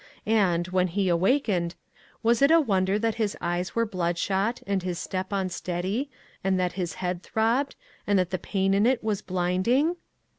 [0.25, 1.75] And, when he awakened
[2.23, 6.09] was it a wonder that his eyes were blood shot and his step unsteady,
[6.43, 7.75] and that his head throbbed,
[8.07, 9.97] and that the pain in it was blinding?